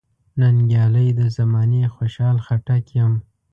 ننګیالی 0.39 1.07
د 1.19 1.21
زمانې 1.37 1.83
خوشحال 1.95 2.37
خټک 2.45 2.85
یم. 2.97 3.13